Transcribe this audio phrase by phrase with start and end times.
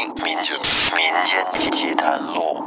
[0.00, 0.56] 民间
[0.96, 2.64] 民间奇谈录。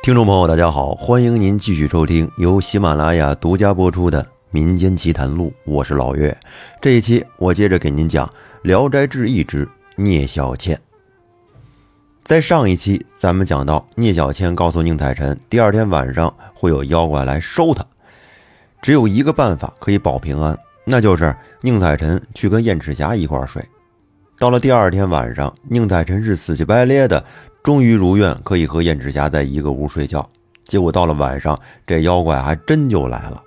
[0.00, 4.22] 听众朋友，大家好，欢迎您继续收听由喜马拉雅独家播出的
[4.52, 6.34] 《民间奇谈录》，我是老岳。
[6.80, 8.24] 这一期我接着给您讲
[8.62, 10.76] 《聊斋志异之聂小倩》。
[12.22, 17.84] 在上一期，咱们讲到聂小倩告诉宁采臣，第二天晚上会有妖怪来收他，
[18.80, 20.56] 只有一个办法可以保平安，
[20.88, 23.62] 那就是宁采臣去跟燕赤霞一块睡。
[24.38, 27.22] 到了第二天晚上，宁采臣是死乞白咧的。
[27.62, 30.26] 终于如愿可以和燕赤霞在一个屋睡觉，
[30.64, 33.42] 结果到了晚上，这妖怪还真就来了。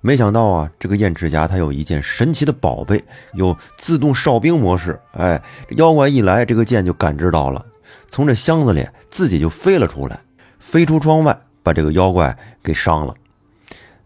[0.00, 4.98] 没想到啊，这个燕赤霞她有一件神奇的宝贝，有自动哨兵模式。
[5.12, 5.40] 哎，
[5.76, 7.64] 妖怪一来，这个剑就感知到了，
[8.10, 10.18] 从这箱子里自己就飞了出来，
[10.58, 13.14] 飞出窗外，把这个妖怪给伤了。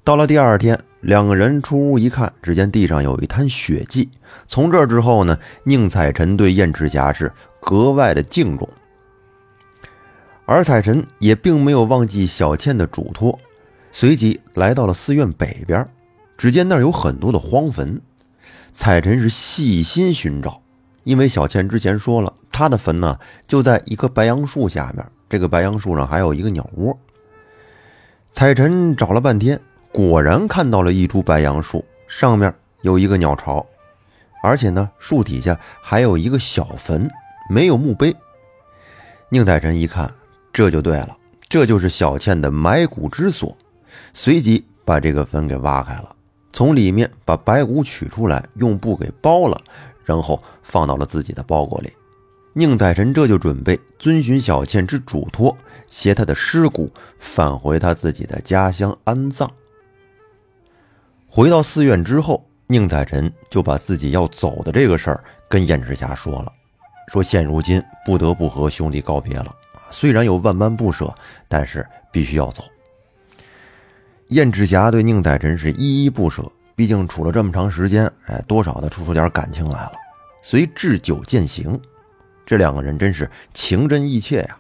[0.03, 4.09] 到了第二天，两个人出屋一看，只见地上有一滩血迹。
[4.47, 8.67] 从这之后呢，宁采臣对燕赤霞是格外的敬重。
[10.47, 13.39] 而采臣也并没有忘记小倩的嘱托，
[13.93, 15.87] 随即来到了寺院北边。
[16.39, 18.01] 只见那儿有很多的荒坟，
[18.75, 20.63] 采臣是细心寻找，
[21.05, 26.99] 因为小倩之前说了，她的坟呢就在一棵白杨树下面，这个白杨树上还有一个鸟窝。
[28.33, 29.61] 采臣找了半天，
[29.95, 33.65] 果然看到了一株白杨树，上面有一个鸟巢，
[34.43, 37.09] 而且呢，树底下还有一个小坟，
[37.49, 38.13] 没有墓碑。
[39.29, 40.13] 宁采臣一看。
[40.53, 41.17] 这就对了，
[41.49, 43.57] 这就是小倩的埋骨之所。
[44.13, 46.15] 随即把这个坟给挖开了，
[46.53, 49.61] 从里面把白骨取出来，用布给包了，
[50.05, 51.93] 然后放到了自己的包裹里。
[52.53, 55.57] 宁采臣这就准备遵循小倩之嘱托，
[55.89, 59.51] 携她的尸骨返回他自己的家乡安葬。
[61.37, 66.53] 回到寺院之后，宁采臣就把自己要走的这个事儿跟燕赤霞说了，
[67.09, 69.53] 说现如今不得不和兄弟告别了。
[69.91, 71.13] 虽然有万般不舍，
[71.49, 72.63] 但是必须要走。
[74.29, 79.95] 燕赤霞对宁采臣是依依不舍，毕竟处了这么长时间，哎，多少的处出点感情来了。
[80.41, 81.77] 随置酒饯行，
[82.47, 84.57] 这两个人真是情真意切呀。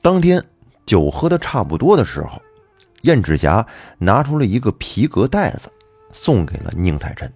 [0.00, 0.40] 当天
[0.86, 2.40] 酒喝的差不多的时候，
[3.02, 3.66] 燕赤霞
[3.98, 5.70] 拿出了一个皮革袋子，
[6.12, 7.32] 送给了宁采臣，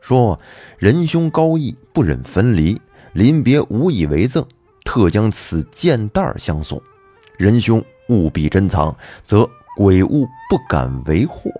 [0.00, 0.38] 说
[0.78, 2.80] ：“仁兄高义，不忍分离，
[3.12, 4.46] 临别无以为赠。”
[4.84, 6.82] 特将此剑袋相送，
[7.38, 11.52] 仁兄务必珍藏，则鬼物不敢为祸。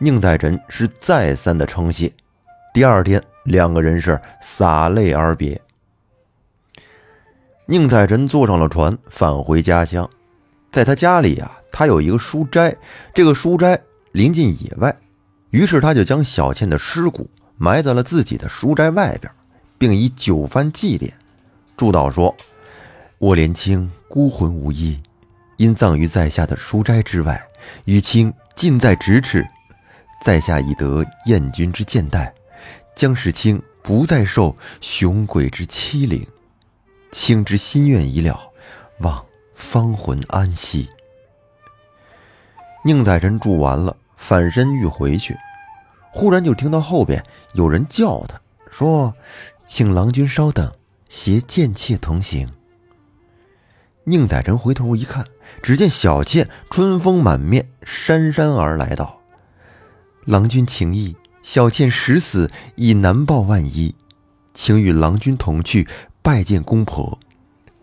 [0.00, 2.12] 宁采臣是再三的称谢。
[2.74, 5.58] 第二天，两个人是洒泪而别。
[7.66, 10.08] 宁采臣坐上了船，返回家乡。
[10.70, 12.72] 在他家里啊，他有一个书斋，
[13.12, 13.76] 这个书斋
[14.12, 14.94] 临近野外，
[15.50, 19.32] 于是他就将小倩的尸骨埋在了自己的书斋外边，
[19.76, 21.10] 并以酒饭祭奠。
[21.76, 22.32] 祝祷说
[23.18, 24.96] ：“我连卿孤魂无依，
[25.56, 27.44] 因葬于在下的书斋之外，
[27.86, 29.44] 与卿近在咫尺。
[30.22, 32.32] 在下已得燕君之剑带，
[32.94, 36.24] 将使卿不再受雄鬼之欺凌。
[37.10, 38.38] 卿之心愿已了，
[39.00, 39.26] 望
[39.56, 40.88] 芳魂安息。”
[42.86, 45.34] 宁采臣住完了，反身欲回去，
[46.12, 47.24] 忽然就听到后边
[47.54, 48.38] 有人叫他，
[48.70, 49.14] 说
[49.64, 50.70] ：“请郎君稍等。”
[51.08, 52.48] 携贱妾同行。
[54.04, 55.24] 宁采臣回头一看，
[55.62, 59.20] 只见小妾春风满面，姗姗而来道
[60.26, 63.94] ：“郎君情意，小妾十死已难报万一，
[64.52, 65.88] 请与郎君同去
[66.20, 67.18] 拜见公婆。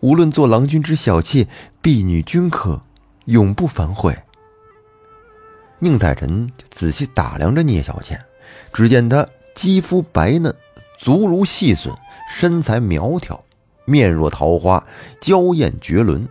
[0.00, 1.48] 无论做郎君之小妾、
[1.80, 2.82] 婢女、均可，
[3.24, 4.16] 永不反悔。”
[5.84, 8.24] 宁采臣仔细打量着聂小倩，
[8.72, 10.54] 只见她肌肤白嫩，
[10.96, 11.92] 足如细笋。
[12.30, 13.44] 身材苗条，
[13.84, 14.86] 面若桃花，
[15.20, 16.26] 娇艳绝伦，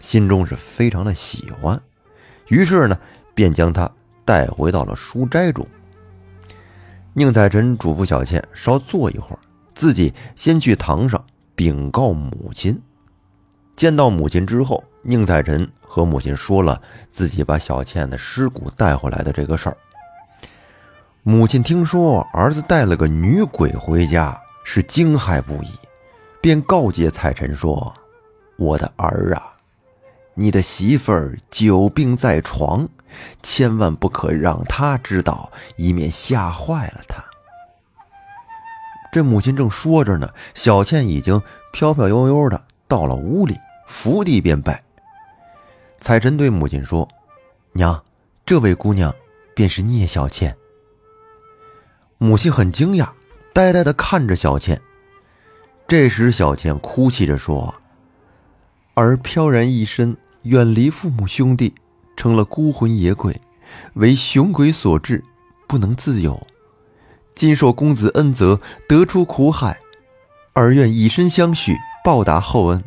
[0.00, 1.80] 心中是非常的喜欢，
[2.48, 2.98] 于是呢，
[3.32, 3.88] 便将她
[4.24, 5.64] 带回到了书斋中。
[7.12, 9.38] 宁采臣嘱咐小倩稍坐一会儿，
[9.72, 11.24] 自己先去堂上
[11.54, 12.82] 禀告母亲。
[13.76, 16.80] 见到母亲之后，宁采臣和母亲说了
[17.10, 19.76] 自己把小倩的尸骨带回来的这个事儿。
[21.22, 24.38] 母亲听说儿子带了个女鬼回家。
[24.66, 25.68] 是惊骇不已，
[26.40, 27.92] 便告诫采臣说
[28.56, 29.52] ：“我的儿啊，
[30.32, 32.88] 你的媳妇儿久病在床，
[33.42, 37.22] 千万不可让她知道，以免吓坏了她。”
[39.12, 41.38] 这母亲正说着呢，小倩已经
[41.70, 43.54] 飘飘悠悠的到了屋里，
[43.86, 44.82] 伏地便拜。
[46.00, 47.08] 采臣对母亲说
[47.72, 48.02] ：“娘，
[48.44, 49.14] 这位姑娘
[49.54, 50.56] 便是聂小倩。”
[52.18, 53.08] 母亲很惊讶，
[53.52, 54.80] 呆呆的看着小倩。
[55.86, 57.74] 这时，小倩哭泣着说
[58.94, 61.74] ：“儿飘然一身，远离父母兄弟，
[62.16, 63.38] 成了孤魂野鬼，
[63.94, 65.22] 为雄鬼所致，
[65.66, 66.46] 不能自由。
[67.34, 69.78] 今受公子恩泽，得出苦海，
[70.54, 72.84] 儿愿以身相许，报答厚恩，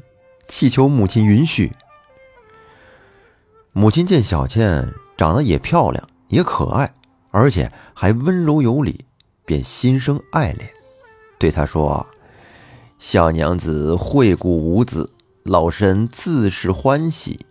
[0.48, 1.72] 祈求母亲允许。”
[3.74, 6.94] 母亲见小倩长得也漂亮，也可爱，
[7.32, 9.06] 而且还温柔有礼，
[9.46, 10.66] 便心生爱怜，
[11.38, 12.08] 对她说。
[13.00, 15.12] 小娘子惠顾吾子，
[15.44, 17.46] 老身自是欢喜。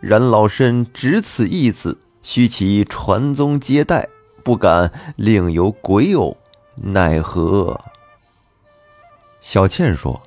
[0.00, 4.06] 然老身只此一子，须其传宗接代，
[4.44, 6.36] 不敢另有鬼偶，
[6.76, 7.80] 奈何？
[9.40, 10.20] 小倩说：“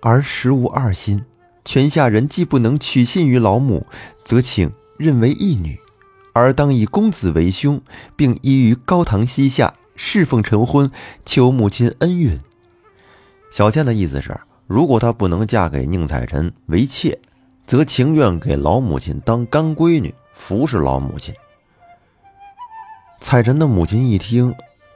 [0.00, 1.22] 儿实无二心，
[1.64, 3.86] 泉下人既不能取信于老母，
[4.24, 5.78] 则请认为义女。
[6.32, 7.80] 而当以公子为兄，
[8.16, 10.90] 并依于高堂膝下侍奉成婚，
[11.26, 12.40] 求母亲恩允。”
[13.52, 17.18] 小倩的意思是，如果她不能嫁给宁采臣为妾，
[17.66, 21.34] 则情愿给老母亲当干闺女，服侍老母亲。
[23.20, 24.54] 采臣的母亲一听，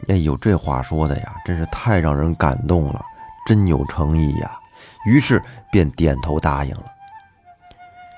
[0.08, 3.04] 哎呦，这话说的呀，真是太让人感动了，
[3.46, 4.58] 真有诚意呀。
[5.06, 5.40] 于是
[5.72, 6.84] 便点头答应了。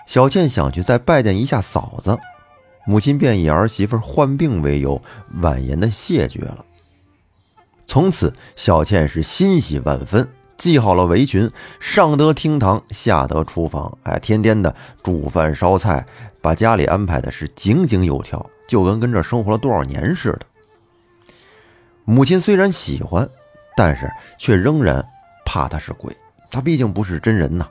[0.06, 2.18] 小倩想去再拜见一下嫂子，
[2.86, 5.00] 母亲便以儿媳妇患病为由，
[5.42, 6.64] 婉言的谢绝了。
[7.86, 10.26] 从此，小倩是欣喜万分，
[10.56, 16.06] 系好了围裙，上得厅堂，下得厨房，哎，天天的煮饭烧菜，
[16.40, 20.40] 把家里安排的是井井有条，就跟跟这生活了多少年似的。
[22.04, 23.28] 母亲虽然喜欢，
[23.76, 25.06] 但是却仍然
[25.44, 26.16] 怕他是鬼，
[26.50, 27.68] 他毕竟不是真人呐。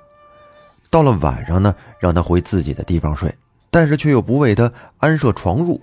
[0.89, 3.33] 到了晚上呢，让他回自己的地方睡，
[3.69, 5.79] 但是却又不为他安设床褥。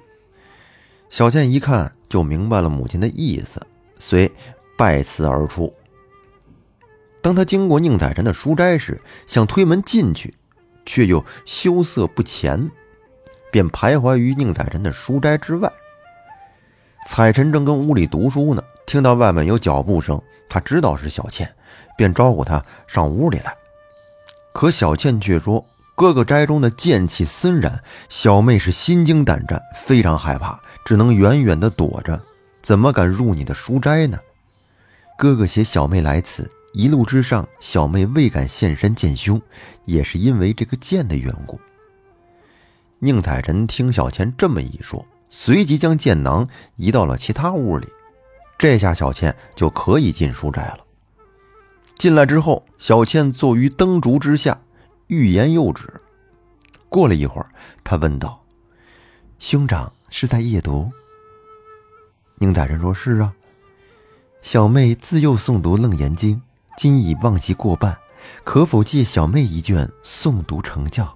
[1.11, 3.61] 小倩一看就明白了母亲的意思。
[4.01, 4.31] 遂
[4.77, 5.73] 拜辞而出。
[7.23, 10.35] 当他经过宁采臣的书斋时，想推门进去，
[10.85, 12.71] 却又羞涩不前，
[13.51, 15.73] 便徘徊于宁采臣的书斋之外。
[17.07, 21.51] 采臣正跟屋里读书呢，听到外面有脚步声，他知道是小倩，
[21.97, 23.55] 便招呼他上屋里来。
[24.53, 25.65] 可小倩却说
[25.97, 32.21] ：“哥哥斋中的剑气森然，小妹是心惊胆战，非常害怕，只能远远地躲着。”
[32.63, 34.19] 怎么敢入你的书斋呢？
[35.19, 39.41] 哥哥携小妹来此，一路之上，小妹未敢现身见兄，
[39.85, 41.61] 也是因为这个剑的缘故。
[43.01, 47.87] 宁采臣听小倩这么一说，随即将剑囊移到了其他屋里。
[48.57, 50.79] 这下小倩就可以进书斋了。
[51.97, 54.61] 进来之后，小倩坐于灯烛之下，
[55.07, 55.89] 欲言又止。
[56.89, 57.49] 过了一会儿，
[57.83, 58.45] 她问道
[59.39, 60.91] ：“兄长是在夜读？”
[62.39, 63.33] 宁大人说：“是啊，
[64.43, 66.37] 小妹自幼诵读《楞严经》，
[66.77, 67.97] 今已忘记过半，
[68.43, 71.15] 可否借小妹一卷诵读成教？”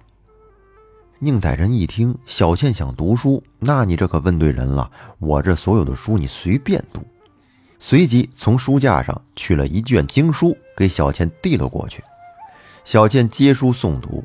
[1.21, 4.89] 宁采臣一听，小倩想读书，那你这可问对人了。
[5.19, 7.03] 我这所有的书你随便读。
[7.79, 12.03] 随即从书架上取了一卷经书，给小倩递了过去。
[12.83, 14.23] 小倩接书诵读。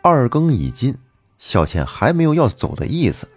[0.00, 0.96] 二更已尽，
[1.38, 3.28] 小倩还没有要走的意思。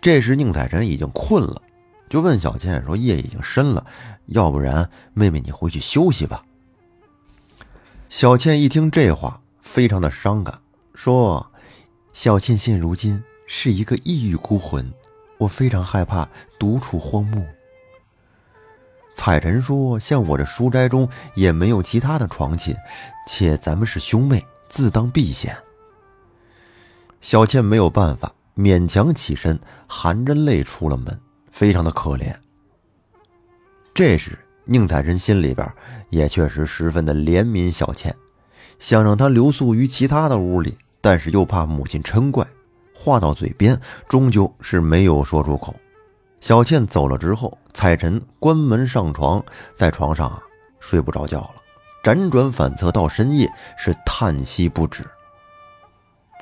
[0.00, 1.62] 这时，宁采臣已经困了，
[2.08, 3.86] 就问小倩说：“夜已经深了，
[4.26, 6.44] 要不然妹妹你回去休息吧。”
[8.08, 10.58] 小倩一听这话，非常的伤感，
[10.94, 11.50] 说
[12.12, 14.92] ：“小倩现如今是一个异域孤魂，
[15.36, 16.28] 我非常害怕
[16.58, 17.46] 独处荒木。”
[19.18, 22.76] 采臣说：“像我这书斋中也没有其他的床寝，
[23.26, 25.58] 且咱们是兄妹，自当避嫌。”
[27.20, 28.32] 小倩没有办法。
[28.56, 31.20] 勉强起身，含着泪出了门，
[31.52, 32.34] 非常的可怜。
[33.94, 35.68] 这时，宁采臣心里边
[36.10, 38.14] 也确实十分的怜悯小倩，
[38.80, 42.44] 想让她留宿于其他的屋里，但是又怕母亲嗔怪，
[42.94, 45.74] 话到嘴边，终究是没有说出口。
[46.40, 50.42] 小倩走了之后，采臣关门上床，在床上啊
[50.80, 51.54] 睡不着觉了，
[52.02, 55.04] 辗转反侧到深夜，是叹息不止。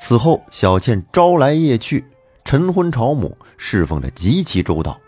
[0.01, 2.05] 此后，小倩朝来夜去，
[2.45, 5.01] 晨昏朝暮，侍奉着极其周到，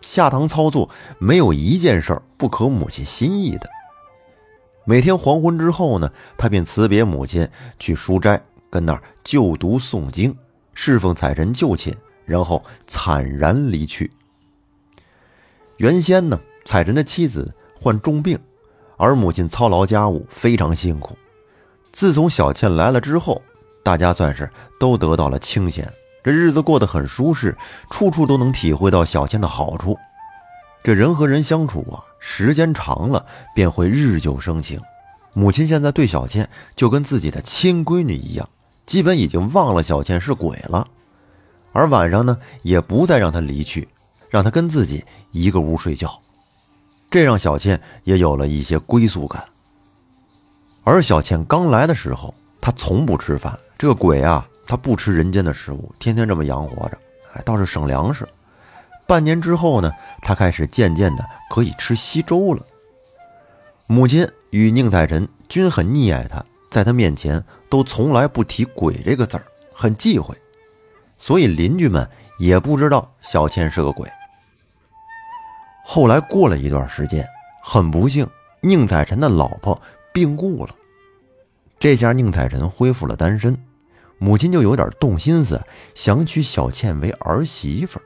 [0.00, 3.68] 下堂操作没有一件事不合母亲心意的。
[4.86, 7.46] 每天黄昏之后呢，她便辞别母亲，
[7.78, 10.34] 去书斋跟那儿就读诵经，
[10.72, 11.94] 侍奉采臣就寝，
[12.24, 14.10] 然后惨然离去。
[15.80, 18.38] 原先呢，彩臣的妻子患重病，
[18.98, 21.16] 而母亲操劳家务非常辛苦。
[21.90, 23.40] 自从小倩来了之后，
[23.82, 25.90] 大家算是都得到了清闲，
[26.22, 27.56] 这日子过得很舒适，
[27.88, 29.96] 处处都能体会到小倩的好处。
[30.82, 34.78] 这人和人相处啊，时间长了便会日久生情。
[35.32, 36.46] 母亲现在对小倩
[36.76, 38.46] 就跟自己的亲闺女一样，
[38.84, 40.86] 基本已经忘了小倩是鬼了。
[41.72, 43.88] 而晚上呢，也不再让她离去，
[44.30, 46.18] 让他跟自己一个屋睡觉，
[47.10, 49.44] 这让小倩也有了一些归宿感。
[50.84, 53.58] 而小倩刚来的时候，她从不吃饭。
[53.76, 56.98] 这个鬼啊，她不吃人间的食物，天天这么养活着，
[57.34, 58.26] 哎，倒是省粮食。
[59.06, 62.64] 半年之后呢，他开始渐渐的可以吃稀粥了。
[63.88, 69.44] 母亲与宁采臣均很溺爱他，在他面前都从来不提“鬼”这个字儿，
[69.74, 70.32] 很忌讳。
[71.18, 72.08] 所以邻居们
[72.38, 74.08] 也不知道小倩是个鬼。
[75.92, 77.26] 后来过了一段时间，
[77.64, 78.24] 很不幸，
[78.60, 79.82] 宁采臣的老婆
[80.12, 80.72] 病故了。
[81.80, 83.60] 这下宁采臣恢复了单身，
[84.16, 85.60] 母亲就有点动心思，
[85.96, 88.00] 想娶小倩为儿媳妇。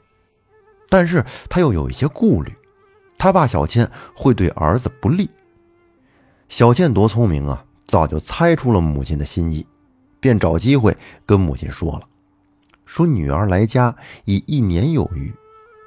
[0.88, 2.54] 但是他又有一些顾虑，
[3.18, 5.28] 他怕小倩会对儿子不利。
[6.48, 9.66] 小倩多聪明啊，早就猜出了母亲的心意，
[10.20, 12.08] 便找机会跟母亲说了
[12.86, 15.30] ：“说女儿来家已一年有余，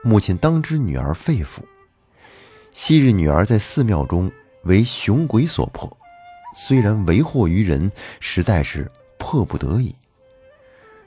[0.04, 1.62] 母亲当知女儿肺腑。
[2.80, 4.32] 昔日女儿在寺庙中
[4.66, 5.92] 为雄鬼所迫，
[6.56, 9.96] 虽然为祸于人，实在是迫不得已。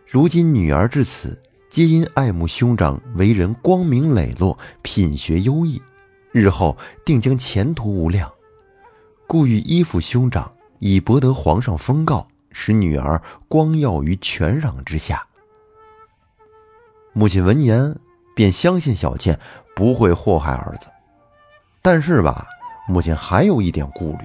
[0.05, 5.81] 如今女儿至此。”皆因爱慕兄长为人光明磊落，品学优异，
[6.33, 8.29] 日后定将前途无量，
[9.29, 15.25] 故欲依附兄长，以博得皇上封诰，使女儿光耀于权壤之下。
[17.13, 17.97] 母亲闻言
[18.35, 19.39] 便相信小倩
[19.77, 20.89] 不会祸害儿子，
[21.83, 22.47] 但是吧，
[22.87, 24.19] 母亲还有一点顾虑，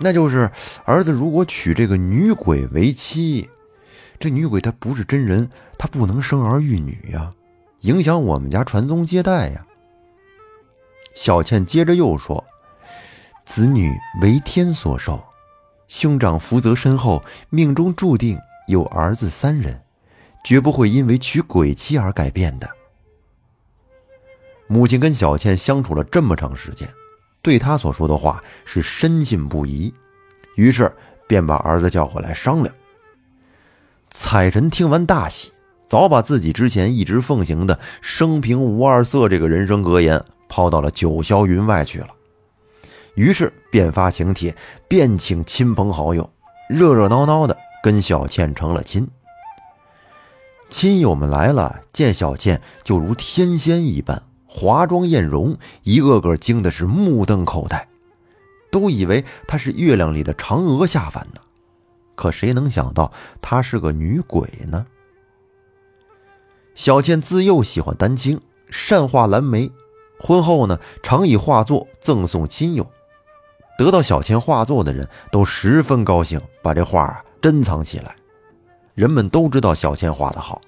[0.00, 0.50] 那就是
[0.84, 3.48] 儿子如果娶这个女鬼为妻。
[4.18, 5.48] 这女鬼她不是真人，
[5.78, 7.30] 她不能生儿育女呀，
[7.82, 9.64] 影响我们家传宗接代呀。
[11.14, 12.44] 小倩接着又说
[13.46, 15.22] ：“子女为天所授，
[15.86, 19.80] 兄长福泽深厚，命中注定有儿子三人，
[20.44, 22.68] 绝不会因为娶鬼妻而改变的。”
[24.68, 26.88] 母亲跟小倩相处了这么长时间，
[27.42, 29.92] 对她所说的话是深信不疑，
[30.56, 30.94] 于是
[31.26, 32.74] 便把儿子叫回来商量。
[34.10, 35.50] 彩臣听完大喜，
[35.88, 42.08] 早把自己之前一直奉行的“生平无二色”这个人生格言抛到了九霄云外去了。
[43.14, 44.54] 于是便发请帖，
[44.86, 46.30] 便请亲朋好友，
[46.68, 49.08] 热热闹闹的跟小倩成了亲。
[50.70, 57.86] 亲友们来了，见小倩就如天仙一般，华妆艳容，一个个惊的是目瞪口呆，
[58.70, 61.40] 都以为她是月亮里的嫦娥下凡呢。
[62.14, 63.12] 可谁能想到
[63.42, 64.86] 她是个女鬼呢？
[66.74, 68.40] 小倩自幼喜欢丹青，
[68.70, 69.70] 善画蓝莓，
[70.18, 72.90] 婚后呢，常以画作赠送亲友。
[73.76, 78.16] 得到小倩画作的人都十分高兴，把这画啊珍藏起来。
[78.94, 80.60] 人们都知道小倩画的好，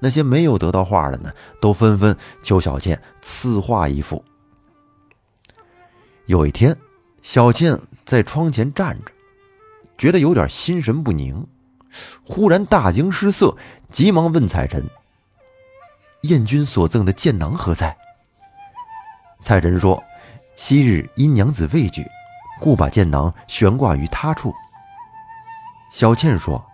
[0.00, 4.24] 那些没有得到画的呢，都纷纷求小倩赐画一幅。
[6.26, 6.76] 有一天，
[7.22, 9.12] 小倩在窗前站着。
[9.96, 11.44] 觉得有点心神不宁，
[12.24, 13.56] 忽然大惊失色，
[13.90, 14.88] 急忙问彩臣
[16.22, 17.96] ：“燕君所赠的剑囊何在？”
[19.42, 20.00] 彩臣说
[20.54, 22.06] ：“昔日因娘子畏惧，
[22.60, 24.54] 故把剑囊悬挂于他处。”
[25.90, 26.64] 小倩说：“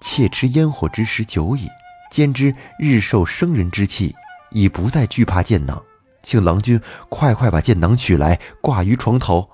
[0.00, 1.68] 妾吃烟火之时久矣，
[2.12, 4.14] 兼知日受生人之气，
[4.50, 5.82] 已不再惧怕剑囊，
[6.22, 6.78] 请郎君
[7.08, 9.48] 快快把剑囊取来，挂于床头。”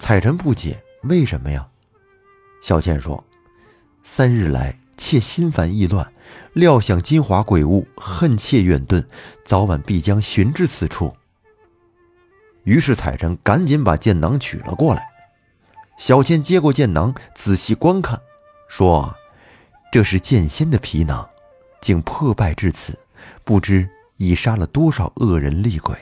[0.00, 0.82] 彩臣不解。
[1.02, 1.68] 为什么呀？
[2.62, 3.22] 小倩说
[4.02, 6.10] ：“三日来，妾心烦意乱，
[6.54, 9.04] 料想金华鬼物，恨妾远遁，
[9.44, 11.14] 早晚必将寻至此处。”
[12.64, 15.06] 于是彩臣赶紧把剑囊取了过来。
[15.98, 18.20] 小倩接过剑囊，仔细观看，
[18.68, 19.14] 说
[19.96, 21.26] ：“这是剑仙的皮囊，
[21.80, 22.98] 竟破败至此，
[23.44, 23.88] 不知
[24.18, 25.96] 已杀了多少恶人厉鬼。”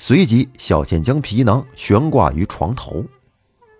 [0.00, 3.04] 随即，小倩将皮囊悬挂于床头。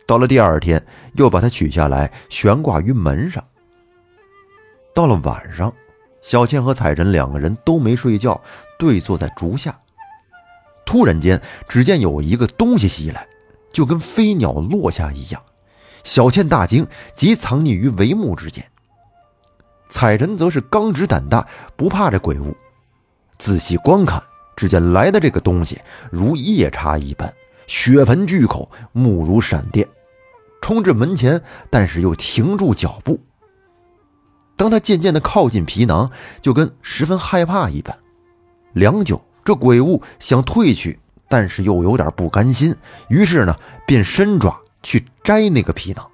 [0.07, 3.43] 到了第二天，又把它取下来，悬挂于门上。
[4.95, 5.73] 到了晚上，
[6.21, 8.39] 小倩和彩臣两个人都没睡觉，
[8.79, 9.75] 对坐在竹下。
[10.85, 13.27] 突然间，只见有一个东西袭来，
[13.73, 15.43] 就跟飞鸟落下一样。
[16.05, 18.65] 小倩大惊，即藏匿于帷幕之间。
[19.89, 22.57] 彩臣则是刚直胆大，不怕这鬼物。
[23.39, 24.23] 仔细观看，
[24.57, 25.81] 只见来的这个东西
[26.11, 27.33] 如夜叉一般。
[27.67, 29.89] 血盆巨口，目如闪电，
[30.61, 31.41] 冲至门前，
[31.71, 33.19] 但是又停住脚步。
[34.57, 37.97] 当他渐渐的靠近皮囊，就跟十分害怕一般，
[38.73, 42.75] 良久这鬼物想退去，但是又有点不甘心，
[43.09, 43.57] 于是呢，
[43.87, 46.07] 便伸爪去摘那个皮囊。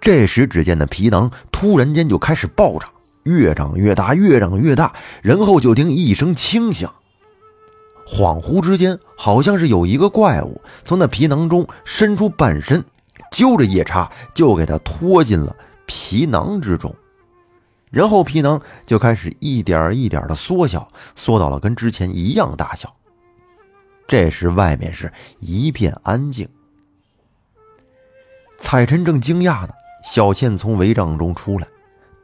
[0.00, 2.90] 这时，只见那皮囊突然间就开始暴涨，
[3.24, 4.94] 越长越大，越长越大。
[5.22, 6.90] 然后就听一声轻响，
[8.06, 12.82] 恍惚之间，好像是有一个怪物从那皮囊中伸出半身，
[13.30, 16.94] 揪着夜叉就给他拖进了皮囊之中。
[17.90, 22.90] 然后皮囊就开始一点一点的缩小，缩到了跟之前一样大小。
[24.08, 26.48] 这时外面是一片安静。
[28.60, 29.74] 彩臣正惊讶呢，
[30.04, 31.66] 小倩从帷帐中出来，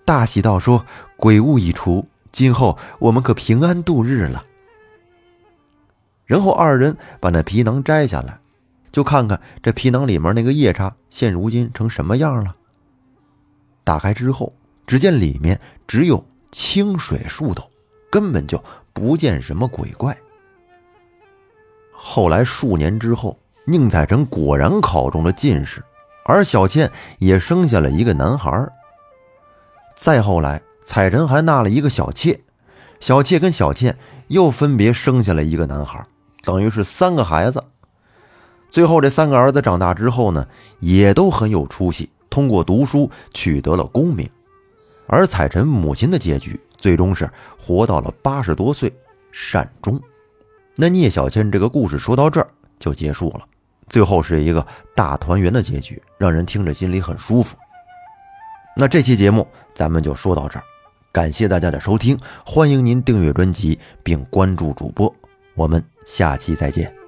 [0.05, 4.45] 大喜道：“说鬼物已除，今后我们可平安度日了。”
[6.25, 8.39] 然后二人把那皮囊摘下来，
[8.93, 12.55] 就看看这皮囊里面那个夜叉现如今成什么样了。
[13.83, 14.53] 打开之后。
[14.87, 17.69] 只见里面只有清水数斗，
[18.09, 18.63] 根本就
[18.93, 20.17] 不见什么鬼怪。
[21.93, 25.83] 后来数年之后，宁采臣果然考中了进士，
[26.29, 28.69] 而小倩也生下了一个男孩。
[29.95, 32.39] 再后来，采臣还纳了一个小妾，
[32.99, 33.97] 小妾跟小倩
[34.29, 36.05] 又分别生下了一个男孩，
[36.43, 37.63] 等于是三个孩子。
[38.71, 40.47] 最后这三个儿子长大之后呢，
[40.81, 44.29] 也都很有出息，通过读书取得了功名。
[45.07, 48.93] 而彩晨母亲的结局，最终是活到了八十多岁，
[49.31, 49.99] 善终。
[50.75, 53.43] 那聂小倩这个故事说到这儿就结束了，
[53.89, 57.57] 最后是一个大团圆的结局，让人听着心里很舒服。
[58.77, 60.63] 那这期节目咱们就说到这儿，
[61.13, 65.15] 感谢大家的收听，欢迎您订阅专辑并关注主播，
[65.55, 67.06] 我们下期再见。